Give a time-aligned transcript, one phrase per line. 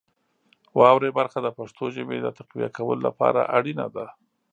[0.77, 4.05] واورئ برخه د پښتو ژبې د تقویه کولو لپاره اړینه ده.